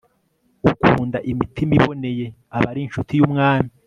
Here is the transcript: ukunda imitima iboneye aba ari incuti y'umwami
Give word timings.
ukunda 0.71 1.17
imitima 1.31 1.73
iboneye 1.79 2.25
aba 2.55 2.67
ari 2.71 2.81
incuti 2.85 3.13
y'umwami 3.15 3.69